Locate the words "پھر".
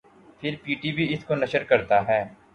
0.39-0.53